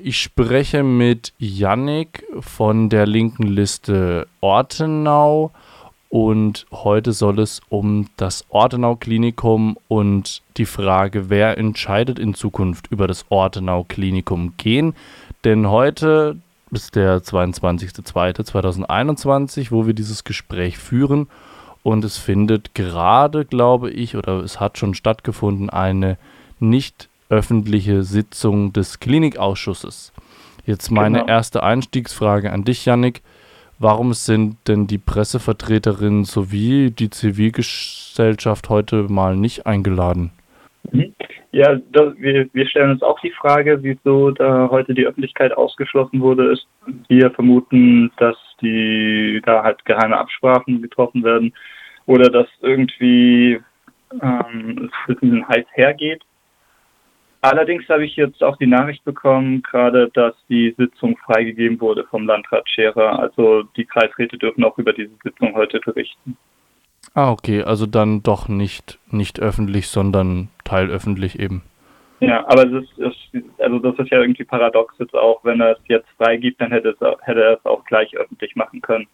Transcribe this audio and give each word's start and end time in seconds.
Ich 0.00 0.20
spreche 0.20 0.84
mit 0.84 1.32
Yannick 1.38 2.24
von 2.38 2.88
der 2.88 3.04
linken 3.06 3.48
Liste 3.48 4.28
Ortenau 4.40 5.50
und 6.08 6.66
heute 6.70 7.12
soll 7.12 7.40
es 7.40 7.60
um 7.68 8.06
das 8.16 8.44
Ortenau 8.48 8.94
Klinikum 8.94 9.76
und 9.88 10.42
die 10.56 10.66
Frage, 10.66 11.30
wer 11.30 11.58
entscheidet 11.58 12.20
in 12.20 12.34
Zukunft 12.34 12.86
über 12.92 13.08
das 13.08 13.26
Ortenau 13.28 13.84
Klinikum 13.84 14.54
gehen. 14.56 14.94
Denn 15.44 15.68
heute 15.68 16.36
ist 16.70 16.94
der 16.94 17.18
22.02.2021, 17.18 19.72
wo 19.72 19.86
wir 19.86 19.94
dieses 19.94 20.22
Gespräch 20.22 20.78
führen 20.78 21.26
und 21.82 22.04
es 22.04 22.18
findet 22.18 22.72
gerade, 22.74 23.44
glaube 23.44 23.90
ich, 23.90 24.16
oder 24.16 24.44
es 24.44 24.60
hat 24.60 24.78
schon 24.78 24.94
stattgefunden, 24.94 25.70
eine 25.70 26.18
nicht 26.60 27.08
öffentliche 27.30 28.02
Sitzung 28.02 28.72
des 28.72 29.00
Klinikausschusses. 29.00 30.12
Jetzt 30.64 30.90
meine 30.90 31.20
genau. 31.20 31.30
erste 31.30 31.62
Einstiegsfrage 31.62 32.52
an 32.52 32.64
dich, 32.64 32.84
Yannick. 32.84 33.22
Warum 33.78 34.12
sind 34.12 34.56
denn 34.66 34.86
die 34.86 34.98
Pressevertreterinnen 34.98 36.24
sowie 36.24 36.90
die 36.90 37.10
Zivilgesellschaft 37.10 38.68
heute 38.68 39.04
mal 39.08 39.36
nicht 39.36 39.66
eingeladen? 39.66 40.32
Mhm. 40.90 41.14
Ja, 41.50 41.76
das, 41.92 42.14
wir, 42.18 42.48
wir 42.52 42.68
stellen 42.68 42.90
uns 42.90 43.02
auch 43.02 43.18
die 43.20 43.30
Frage, 43.30 43.82
wieso 43.82 44.30
da 44.32 44.68
heute 44.70 44.92
die 44.92 45.06
Öffentlichkeit 45.06 45.56
ausgeschlossen 45.56 46.20
wurde. 46.20 46.52
Ist, 46.52 46.66
wir 47.08 47.30
vermuten, 47.30 48.10
dass 48.18 48.36
die 48.60 49.40
da 49.46 49.62
halt 49.62 49.84
geheime 49.86 50.18
Absprachen 50.18 50.82
getroffen 50.82 51.24
werden 51.24 51.54
oder 52.06 52.28
dass 52.28 52.48
irgendwie 52.60 53.60
ähm, 54.22 54.90
es 54.90 54.90
ein 55.08 55.14
bisschen 55.14 55.48
heiß 55.48 55.64
hergeht. 55.72 56.22
Allerdings 57.40 57.88
habe 57.88 58.04
ich 58.04 58.16
jetzt 58.16 58.42
auch 58.42 58.56
die 58.56 58.66
Nachricht 58.66 59.04
bekommen, 59.04 59.62
gerade, 59.62 60.10
dass 60.12 60.34
die 60.48 60.74
Sitzung 60.76 61.16
freigegeben 61.18 61.80
wurde 61.80 62.04
vom 62.04 62.26
Landrat 62.26 62.68
Scherer. 62.68 63.18
Also 63.18 63.62
die 63.76 63.84
Kreisräte 63.84 64.36
dürfen 64.36 64.64
auch 64.64 64.76
über 64.78 64.92
diese 64.92 65.12
Sitzung 65.22 65.54
heute 65.54 65.78
berichten. 65.78 66.36
Ah, 67.14 67.30
okay, 67.30 67.62
also 67.62 67.86
dann 67.86 68.22
doch 68.22 68.48
nicht, 68.48 68.98
nicht 69.10 69.40
öffentlich, 69.40 69.88
sondern 69.88 70.48
teilöffentlich 70.64 71.38
eben. 71.38 71.62
Ja, 72.20 72.44
aber 72.48 72.66
es 72.66 72.84
ist, 72.84 72.98
es, 72.98 73.42
also 73.58 73.78
das 73.78 73.96
ist 73.98 74.10
ja 74.10 74.20
irgendwie 74.20 74.44
paradox 74.44 74.94
jetzt 74.98 75.14
auch, 75.14 75.44
wenn 75.44 75.60
er 75.60 75.72
es 75.72 75.78
jetzt 75.86 76.08
freigibt, 76.16 76.60
dann 76.60 76.72
hätte, 76.72 76.88
es, 76.90 77.18
hätte 77.20 77.42
er 77.42 77.52
es 77.58 77.64
auch 77.64 77.84
gleich 77.84 78.16
öffentlich 78.16 78.56
machen 78.56 78.80
können. 78.80 79.06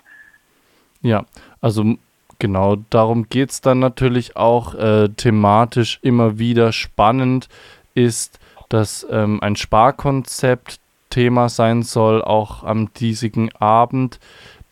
Ja, 1.03 1.27
also 1.61 1.97
genau, 2.39 2.77
darum 2.89 3.29
geht 3.29 3.51
es 3.51 3.61
dann 3.61 3.79
natürlich 3.79 4.37
auch 4.37 4.75
äh, 4.75 5.11
thematisch 5.11 5.99
immer 6.01 6.39
wieder 6.39 6.73
spannend 6.73 7.49
ist, 7.95 8.39
dass 8.69 9.07
ähm, 9.11 9.43
ein 9.43 9.57
Sparkonzept 9.57 10.81
Thema 11.11 11.49
sein 11.49 11.83
soll, 11.83 12.23
auch 12.23 12.65
am 12.65 12.93
diesigen 12.95 13.53
Abend, 13.55 14.19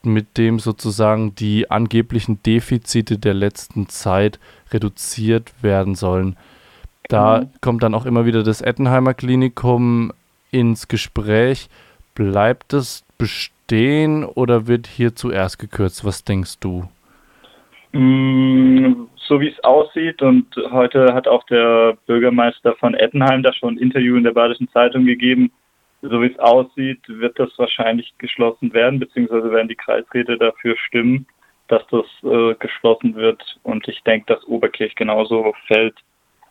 mit 0.03 0.37
dem 0.39 0.59
sozusagen 0.59 1.37
die 1.37 1.71
angeblichen 1.71 2.43
Defizite 2.43 3.19
der 3.19 3.35
letzten 3.35 3.89
Zeit 3.89 4.41
reduziert 4.73 5.53
werden 5.63 5.95
sollen. 5.95 6.37
Da 7.09 7.43
mhm. 7.43 7.51
kommt 7.61 7.83
dann 7.83 7.95
auch 7.95 8.07
immer 8.07 8.27
wieder 8.27 8.43
das 8.43 8.61
Ettenheimer 8.61 9.15
Klinikum 9.15 10.13
ins 10.51 10.89
Gespräch. 10.89 11.69
Bleibt 12.15 12.73
es 12.73 13.05
bestehen 13.19 14.25
oder 14.25 14.67
wird 14.67 14.87
hier 14.87 15.15
zuerst 15.15 15.59
gekürzt? 15.59 16.05
Was 16.05 16.25
denkst 16.25 16.59
du? 16.59 16.89
So 19.33 19.41
wie 19.41 19.49
es 19.49 19.65
aussieht, 19.65 20.21
und 20.21 20.55
heute 20.73 21.15
hat 21.15 21.27
auch 21.27 21.43
der 21.45 21.97
Bürgermeister 22.05 22.75
von 22.75 22.93
Ettenheim 22.93 23.43
da 23.43 23.51
schon 23.55 23.77
ein 23.77 23.79
Interview 23.79 24.19
in 24.19 24.25
der 24.25 24.33
Badischen 24.33 24.69
Zeitung 24.69 25.07
gegeben, 25.07 25.51
so 26.03 26.21
wie 26.21 26.27
es 26.27 26.39
aussieht, 26.39 27.01
wird 27.09 27.39
das 27.39 27.49
wahrscheinlich 27.57 28.13
geschlossen 28.19 28.75
werden, 28.75 28.99
beziehungsweise 28.99 29.51
werden 29.51 29.69
die 29.69 29.75
Kreisräte 29.75 30.37
dafür 30.37 30.77
stimmen, 30.77 31.27
dass 31.69 31.83
das 31.87 32.05
äh, 32.31 32.55
geschlossen 32.57 33.15
wird. 33.15 33.59
Und 33.63 33.89
ich 33.89 34.03
denke, 34.03 34.35
dass 34.35 34.45
Oberkirch 34.45 34.95
genauso 34.97 35.55
fällt, 35.67 35.95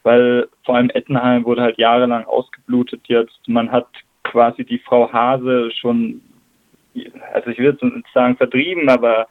weil 0.02 0.48
vor 0.66 0.78
allem 0.78 0.90
Ettenheim 0.90 1.46
wurde 1.46 1.62
halt 1.62 1.78
jahrelang 1.78 2.26
ausgeblutet 2.26 3.02
jetzt. 3.04 3.48
Man 3.48 3.72
hat 3.72 3.90
quasi 4.24 4.66
die 4.66 4.80
Frau 4.80 5.14
Hase 5.14 5.70
schon, 5.70 6.20
also 7.32 7.52
ich 7.52 7.60
würde 7.60 8.02
sagen 8.12 8.38
vertrieben, 8.38 8.90
aber 8.90 9.28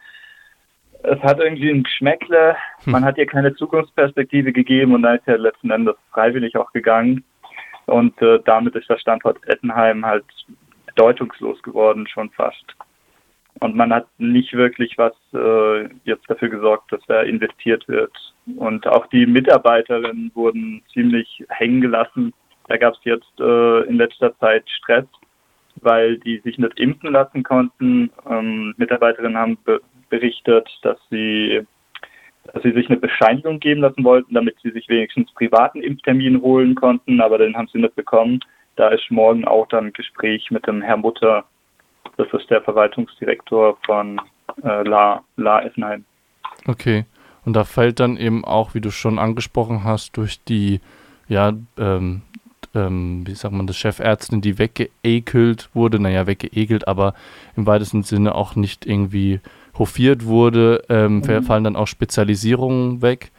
es 1.03 1.21
hat 1.21 1.41
irgendwie 1.41 1.71
ein 1.71 1.83
Geschmäckle. 1.83 2.57
Hm. 2.85 2.93
Man 2.93 3.05
hat 3.05 3.19
ihr 3.19 3.27
keine 3.27 3.55
Zukunftsperspektive 3.55 4.53
gegeben 4.53 4.95
und 4.95 5.03
dann 5.03 5.17
ist 5.17 5.27
er 5.29 5.39
letzten 5.39 5.71
Endes 5.71 5.97
freiwillig 6.13 6.57
auch 6.57 6.73
gegangen. 6.73 7.25
Und 7.87 8.21
äh, 8.23 8.39
damit 8.45 8.75
ist 8.77 8.89
der 8.89 8.99
Standort 8.99 9.39
Ettenheim 9.47 10.05
halt 10.05 10.25
bedeutungslos 10.87 11.63
geworden, 11.63 12.07
schon 12.07 12.31
fast. 12.31 12.65
Und 13.59 13.75
man 13.77 13.93
hat 13.93 14.07
nicht 14.19 14.53
wirklich 14.55 14.97
was 14.97 15.13
äh, 15.35 15.89
jetzt 16.05 16.29
dafür 16.29 16.49
gesorgt, 16.49 16.93
dass 16.93 17.01
da 17.09 17.23
investiert 17.23 17.87
wird. 17.89 18.13
Und 18.57 18.87
auch 18.87 19.07
die 19.07 19.27
Mitarbeiterinnen 19.27 20.31
wurden 20.35 20.83
ziemlich 20.93 21.45
hängen 21.49 21.81
gelassen. 21.81 22.33
Da 22.69 22.77
gab 22.77 22.95
es 22.95 23.01
jetzt 23.05 23.41
äh, 23.41 23.81
in 23.83 23.97
letzter 23.97 24.39
Zeit 24.39 24.69
Stress, 24.71 25.07
weil 25.77 26.19
die 26.19 26.39
sich 26.39 26.59
nicht 26.59 26.79
impfen 26.79 27.13
lassen 27.13 27.43
konnten. 27.43 28.11
Ähm, 28.29 28.75
Mitarbeiterinnen 28.77 29.37
haben 29.37 29.59
be 29.65 29.81
berichtet, 30.11 30.69
dass 30.83 30.99
sie, 31.11 31.63
dass 32.53 32.63
sie 32.63 32.73
sich 32.73 32.89
eine 32.89 32.99
Bescheinigung 32.99 33.61
geben 33.61 33.81
lassen 33.81 34.05
wollten, 34.05 34.35
damit 34.35 34.57
sie 34.63 34.71
sich 34.71 34.89
wenigstens 34.89 35.33
privaten 35.33 35.83
Impftermin 35.83 36.43
holen 36.43 36.75
konnten, 36.75 37.21
aber 37.21 37.39
den 37.39 37.57
haben 37.57 37.69
sie 37.73 37.79
nicht 37.79 37.97
bekommen. 37.97 38.41
Da 38.77 38.89
ist 38.89 39.11
morgen 39.11 39.45
auch 39.47 39.67
dann 39.69 39.87
ein 39.87 39.93
Gespräch 39.93 40.51
mit 40.51 40.67
dem 40.67 40.83
Herrn 40.83 41.01
Mutter, 41.01 41.45
das 42.17 42.29
ist 42.33 42.51
der 42.51 42.63
Verwaltungsdirektor 42.63 43.79
von 43.87 44.21
äh, 44.63 44.83
La, 44.83 45.23
La 45.37 45.63
Effenheim. 45.63 46.05
Okay. 46.67 47.07
Und 47.45 47.55
da 47.55 47.65
fällt 47.65 48.01
dann 48.01 48.17
eben 48.17 48.45
auch, 48.45 48.75
wie 48.75 48.81
du 48.81 48.91
schon 48.91 49.19
angesprochen 49.19 49.85
hast, 49.85 50.17
durch 50.17 50.45
die, 50.45 50.81
ja, 51.29 51.53
ähm, 51.79 52.23
ähm, 52.75 53.27
wie 53.27 53.35
sagt 53.35 53.55
man 53.55 53.67
das, 53.67 53.77
Chefärztin, 53.77 54.41
die 54.41 54.59
weggeekelt 54.59 55.71
wurde, 55.75 55.99
naja, 55.99 56.27
weggeekelt, 56.27 56.87
aber 56.89 57.15
im 57.57 57.67
weitesten 57.67 58.03
Sinne 58.03 58.35
auch 58.35 58.57
nicht 58.57 58.87
irgendwie 58.87 59.41
hofiert 59.79 60.25
wurde, 60.27 60.83
ähm, 60.89 61.19
mhm. 61.19 61.43
fallen 61.43 61.65
dann 61.65 61.77
auch 61.77 61.87
Spezialisierungen 61.87 63.03
weg. 63.03 63.31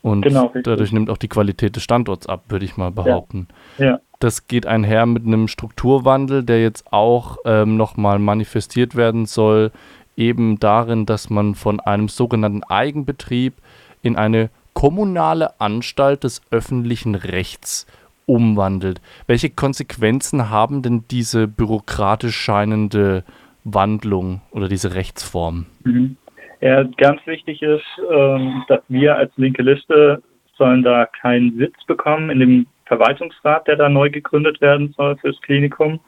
Und 0.00 0.22
genau, 0.22 0.52
dadurch 0.62 0.92
nimmt 0.92 1.10
auch 1.10 1.16
die 1.16 1.28
Qualität 1.28 1.74
des 1.76 1.82
Standorts 1.82 2.28
ab, 2.28 2.44
würde 2.48 2.64
ich 2.64 2.76
mal 2.76 2.90
behaupten. 2.90 3.48
Ja. 3.78 3.84
ja. 3.84 4.00
Das 4.20 4.46
geht 4.46 4.66
einher 4.66 5.06
mit 5.06 5.26
einem 5.26 5.48
Strukturwandel, 5.48 6.44
der 6.44 6.62
jetzt 6.62 6.92
auch 6.92 7.38
ähm, 7.44 7.76
nochmal 7.76 8.18
manifestiert 8.18 8.96
werden 8.96 9.26
soll, 9.26 9.70
eben 10.16 10.58
darin, 10.58 11.06
dass 11.06 11.30
man 11.30 11.54
von 11.54 11.78
einem 11.80 12.08
sogenannten 12.08 12.64
Eigenbetrieb 12.64 13.54
in 14.02 14.16
eine 14.16 14.50
kommunale 14.72 15.60
Anstalt 15.60 16.24
des 16.24 16.42
öffentlichen 16.50 17.14
Rechts 17.14 17.86
umwandelt. 18.28 19.00
Welche 19.26 19.50
Konsequenzen 19.50 20.50
haben 20.50 20.82
denn 20.82 21.04
diese 21.10 21.48
bürokratisch 21.48 22.36
scheinende 22.36 23.24
Wandlung 23.64 24.42
oder 24.50 24.68
diese 24.68 24.94
Rechtsform? 24.94 25.66
Mhm. 25.84 26.16
Ja, 26.60 26.82
ganz 26.82 27.24
wichtig 27.26 27.62
ist, 27.62 27.84
ähm, 28.10 28.64
dass 28.68 28.80
wir 28.88 29.16
als 29.16 29.32
linke 29.36 29.62
Liste 29.62 30.22
sollen 30.56 30.82
da 30.82 31.06
keinen 31.06 31.56
Sitz 31.56 31.76
bekommen 31.86 32.30
in 32.30 32.40
dem 32.40 32.66
Verwaltungsrat, 32.86 33.68
der 33.68 33.76
da 33.76 33.88
neu 33.88 34.10
gegründet 34.10 34.60
werden 34.60 34.92
soll 34.96 35.16
fürs 35.18 35.40
Klinikum. 35.42 36.00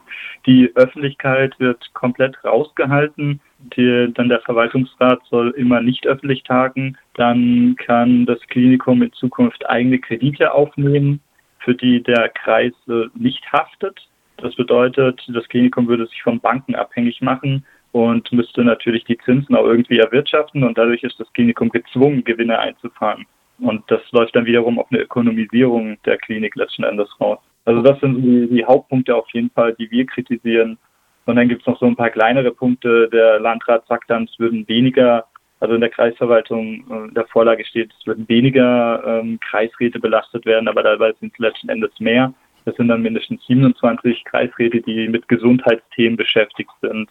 Die 0.45 0.71
Öffentlichkeit 0.75 1.57
wird 1.59 1.93
komplett 1.93 2.43
rausgehalten. 2.43 3.39
Die, 3.77 4.11
dann 4.13 4.29
der 4.29 4.41
Verwaltungsrat 4.41 5.21
soll 5.29 5.51
immer 5.51 5.81
nicht 5.81 6.05
öffentlich 6.07 6.43
tagen. 6.43 6.97
Dann 7.13 7.75
kann 7.77 8.25
das 8.25 8.39
Klinikum 8.47 9.03
in 9.03 9.13
Zukunft 9.13 9.69
eigene 9.69 9.99
Kredite 9.99 10.53
aufnehmen, 10.53 11.21
für 11.63 11.75
die 11.75 12.01
der 12.03 12.29
Kreis 12.29 12.73
nicht 13.15 13.51
haftet. 13.51 13.99
Das 14.37 14.55
bedeutet, 14.55 15.21
das 15.27 15.47
Klinikum 15.47 15.87
würde 15.87 16.07
sich 16.07 16.23
von 16.23 16.39
Banken 16.39 16.75
abhängig 16.75 17.21
machen 17.21 17.65
und 17.91 18.31
müsste 18.31 18.63
natürlich 18.63 19.03
die 19.05 19.17
Zinsen 19.19 19.55
auch 19.55 19.65
irgendwie 19.65 19.99
erwirtschaften 19.99 20.63
und 20.63 20.77
dadurch 20.77 21.03
ist 21.03 21.19
das 21.19 21.31
Klinikum 21.33 21.69
gezwungen, 21.69 22.23
Gewinne 22.23 22.57
einzufahren. 22.57 23.25
Und 23.59 23.83
das 23.91 24.01
läuft 24.11 24.35
dann 24.35 24.45
wiederum 24.45 24.79
auf 24.79 24.87
eine 24.91 25.01
Ökonomisierung 25.01 25.97
der 26.05 26.17
Klinik 26.17 26.55
letzten 26.55 26.83
Endes 26.83 27.09
raus. 27.19 27.39
Also 27.65 27.81
das 27.83 27.99
sind 27.99 28.21
die, 28.23 28.47
die 28.47 28.65
Hauptpunkte 28.65 29.15
auf 29.15 29.27
jeden 29.33 29.51
Fall, 29.51 29.75
die 29.75 29.91
wir 29.91 30.05
kritisieren. 30.07 30.79
Und 31.25 31.35
dann 31.35 31.47
gibt 31.47 31.61
es 31.61 31.67
noch 31.67 31.79
so 31.79 31.85
ein 31.85 31.95
paar 31.95 32.09
kleinere 32.09 32.51
Punkte. 32.51 33.07
Der 33.09 33.39
Landrat 33.39 33.85
sagt 33.87 34.09
dann, 34.09 34.23
es 34.23 34.39
würden 34.39 34.67
weniger, 34.67 35.25
also 35.61 35.75
in 35.75 35.81
der 35.81 35.91
Kreisverwaltung 35.91 36.83
äh, 36.89 37.07
in 37.07 37.13
der 37.13 37.27
Vorlage 37.27 37.63
steht, 37.63 37.93
es 37.97 38.07
würden 38.07 38.27
weniger 38.27 39.03
ähm, 39.05 39.39
Kreisräte 39.39 39.99
belastet 39.99 40.45
werden, 40.45 40.67
aber 40.67 40.83
dabei 40.83 41.13
sind 41.19 41.31
es 41.33 41.39
letzten 41.39 41.69
Endes 41.69 41.91
mehr. 41.99 42.33
Das 42.65 42.75
sind 42.75 42.89
dann 42.89 43.01
mindestens 43.01 43.45
27 43.45 44.25
Kreisräte, 44.25 44.81
die 44.81 45.07
mit 45.07 45.27
Gesundheitsthemen 45.27 46.17
beschäftigt 46.17 46.71
sind. 46.81 47.09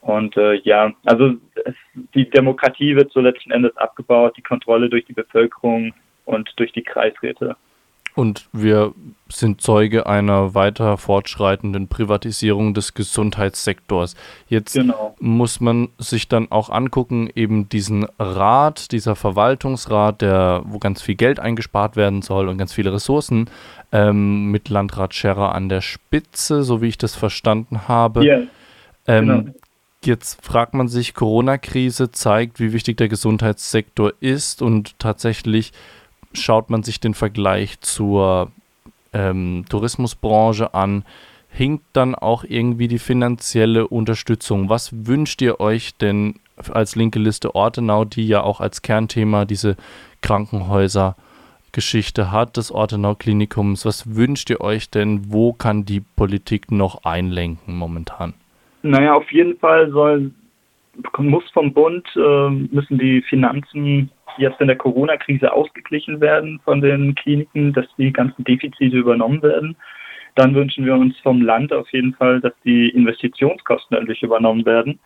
Und 0.00 0.36
äh, 0.36 0.54
ja, 0.62 0.92
also 1.04 1.34
es, 1.64 1.74
die 2.14 2.30
Demokratie 2.30 2.96
wird 2.96 3.12
so 3.12 3.20
letzten 3.20 3.50
Endes 3.50 3.76
abgebaut, 3.76 4.36
die 4.36 4.42
Kontrolle 4.42 4.88
durch 4.88 5.04
die 5.04 5.12
Bevölkerung 5.12 5.92
und 6.24 6.52
durch 6.56 6.72
die 6.72 6.82
Kreisräte. 6.82 7.56
Und 8.20 8.48
wir 8.52 8.92
sind 9.30 9.62
Zeuge 9.62 10.06
einer 10.06 10.54
weiter 10.54 10.98
fortschreitenden 10.98 11.88
Privatisierung 11.88 12.74
des 12.74 12.92
Gesundheitssektors. 12.92 14.14
Jetzt 14.46 14.74
genau. 14.74 15.14
muss 15.20 15.60
man 15.60 15.88
sich 15.96 16.28
dann 16.28 16.52
auch 16.52 16.68
angucken, 16.68 17.30
eben 17.34 17.70
diesen 17.70 18.06
Rat, 18.18 18.92
dieser 18.92 19.16
Verwaltungsrat, 19.16 20.20
der, 20.20 20.62
wo 20.66 20.78
ganz 20.78 21.00
viel 21.00 21.14
Geld 21.14 21.40
eingespart 21.40 21.96
werden 21.96 22.20
soll 22.20 22.48
und 22.48 22.58
ganz 22.58 22.74
viele 22.74 22.92
Ressourcen, 22.92 23.48
ähm, 23.90 24.50
mit 24.50 24.68
Landrat 24.68 25.14
Scherrer 25.14 25.54
an 25.54 25.70
der 25.70 25.80
Spitze, 25.80 26.62
so 26.62 26.82
wie 26.82 26.88
ich 26.88 26.98
das 26.98 27.14
verstanden 27.14 27.88
habe. 27.88 28.22
Yeah. 28.22 28.42
Ähm, 29.06 29.26
genau. 29.26 29.54
Jetzt 30.04 30.44
fragt 30.44 30.74
man 30.74 30.88
sich, 30.88 31.14
Corona-Krise 31.14 32.10
zeigt, 32.10 32.60
wie 32.60 32.74
wichtig 32.74 32.98
der 32.98 33.08
Gesundheitssektor 33.08 34.12
ist 34.20 34.60
und 34.60 34.98
tatsächlich 34.98 35.72
schaut 36.32 36.70
man 36.70 36.82
sich 36.82 37.00
den 37.00 37.14
Vergleich 37.14 37.80
zur 37.80 38.50
ähm, 39.12 39.64
Tourismusbranche 39.68 40.74
an, 40.74 41.04
hinkt 41.50 41.84
dann 41.92 42.14
auch 42.14 42.44
irgendwie 42.44 42.88
die 42.88 42.98
finanzielle 42.98 43.86
Unterstützung. 43.88 44.68
Was 44.68 45.06
wünscht 45.06 45.40
ihr 45.42 45.60
euch 45.60 45.94
denn 45.96 46.36
als 46.70 46.96
linke 46.96 47.18
Liste 47.18 47.54
Ortenau, 47.54 48.04
die 48.04 48.26
ja 48.26 48.42
auch 48.42 48.60
als 48.60 48.82
Kernthema 48.82 49.46
diese 49.46 49.76
Krankenhäuser-Geschichte 50.20 52.30
hat, 52.30 52.56
des 52.56 52.70
Ortenau-Klinikums? 52.70 53.84
Was 53.84 54.14
wünscht 54.14 54.48
ihr 54.50 54.60
euch 54.60 54.90
denn? 54.90 55.32
Wo 55.32 55.52
kann 55.52 55.84
die 55.84 55.98
Politik 56.00 56.70
noch 56.70 57.02
einlenken 57.04 57.76
momentan? 57.76 58.34
Naja, 58.82 59.14
auf 59.14 59.32
jeden 59.32 59.58
Fall 59.58 59.90
soll, 59.90 60.30
muss 61.18 61.48
vom 61.50 61.72
Bund, 61.72 62.06
äh, 62.16 62.50
müssen 62.50 62.98
die 62.98 63.22
Finanzen 63.22 64.10
jetzt 64.38 64.60
in 64.60 64.68
der 64.68 64.76
Corona-Krise 64.76 65.52
ausgeglichen 65.52 66.20
werden 66.20 66.60
von 66.64 66.80
den 66.80 67.14
Kliniken, 67.14 67.72
dass 67.72 67.86
die 67.98 68.12
ganzen 68.12 68.44
Defizite 68.44 68.96
übernommen 68.96 69.42
werden. 69.42 69.76
Dann 70.36 70.54
wünschen 70.54 70.86
wir 70.86 70.94
uns 70.94 71.18
vom 71.20 71.42
Land 71.42 71.72
auf 71.72 71.90
jeden 71.92 72.14
Fall, 72.14 72.40
dass 72.40 72.52
die 72.64 72.88
Investitionskosten 72.90 73.96
endlich 73.96 74.22
übernommen 74.22 74.64
werden. 74.64 74.98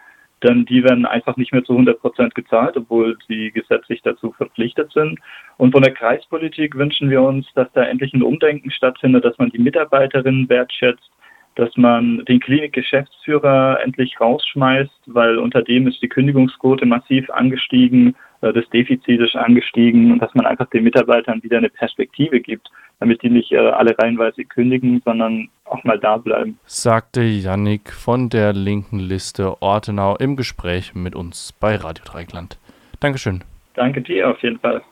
Denn 0.43 0.67
die 0.67 0.85
werden 0.85 1.07
einfach 1.07 1.37
nicht 1.39 1.53
mehr 1.53 1.65
zu 1.65 1.73
100 1.73 2.01
Prozent 2.01 2.35
gezahlt, 2.35 2.77
obwohl 2.77 3.17
sie 3.27 3.51
gesetzlich 3.51 4.03
dazu 4.03 4.33
verpflichtet 4.33 4.93
sind. 4.93 5.19
Und 5.57 5.73
von 5.73 5.83
der 5.83 5.95
Kreispolitik 5.95 6.75
wünschen 6.75 7.09
wir 7.09 7.23
uns, 7.23 7.47
dass 7.55 7.73
da 7.73 7.85
endlich 7.85 8.13
ein 8.13 8.23
Umdenken 8.23 8.71
stattfindet, 8.71 9.25
dass 9.25 9.39
man 9.39 9.49
die 9.51 9.59
Mitarbeiterinnen 9.59 10.49
wertschätzt, 10.51 11.11
dass 11.55 11.77
man 11.77 12.25
den 12.25 12.41
Klinikgeschäftsführer 12.41 13.79
endlich 13.83 14.21
rausschmeißt, 14.21 14.91
weil 15.07 15.39
unter 15.39 15.63
dem 15.63 15.87
ist 15.87 16.03
die 16.03 16.09
Kündigungsquote 16.09 16.87
massiv 16.87 17.31
angestiegen, 17.31 18.17
äh, 18.41 18.53
das 18.53 18.69
Defizit 18.71 19.21
ist 19.21 19.37
angestiegen 19.37 20.13
und 20.13 20.21
dass 20.21 20.35
man 20.35 20.47
einfach 20.47 20.69
den 20.71 20.85
Mitarbeitern 20.85 21.43
wieder 21.43 21.59
eine 21.59 21.71
Perspektive 21.71 22.41
gibt, 22.41 22.71
damit 23.01 23.23
die 23.23 23.31
nicht 23.31 23.53
äh, 23.53 23.59
alle 23.59 23.97
reihenweise 23.99 24.45
kündigen, 24.45 25.01
sondern 25.05 25.49
auch 25.65 25.83
mal 25.85 25.99
da 25.99 26.19
bleiben. 26.19 26.59
Sagte 26.67 27.23
Yannick 27.23 27.93
von 27.93 28.29
der 28.29 28.53
linken 28.53 28.99
Liste 28.99 29.63
Ortenau 29.63 30.17
im 30.17 30.37
Gespräch 30.37 30.95
mit 30.95 31.15
uns 31.15 31.53
bei 31.53 31.77
Radio 31.77 32.05
Dreigland. 32.05 32.59
Dankeschön. 33.01 33.43
Danke 33.75 34.03
dir 34.03 34.31
auf 34.31 34.41
jeden 34.43 34.59
Fall. 34.59 34.83